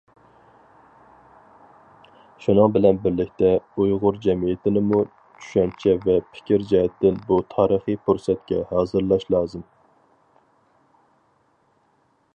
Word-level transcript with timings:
شۇنىڭ 2.45 2.71
بىلەن 2.77 3.01
بىرلىكتە 3.03 3.51
ئۇيغۇر 3.83 4.17
جەمئىيىتىنىمۇ 4.23 5.03
چۈشەنچە 5.19 5.95
ۋە 6.07 6.17
پىكىر 6.31 6.67
جەھەتتىن 6.73 7.23
بۇ 7.31 7.41
تارىخىي 7.55 8.03
پۇرسەتكە 8.09 8.63
ھازىرلاش 8.75 9.31
لازىم. 9.35 9.69